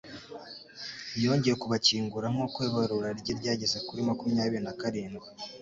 Yongeye 1.23 1.55
kubakingura 1.61 2.25
nkuko 2.33 2.57
ibarura 2.67 3.09
rye 3.19 3.33
ryageze 3.39 3.77
kuri 3.87 4.01
makumyabiri 4.07 4.61
na 4.65 4.73
karindwi 4.79 5.27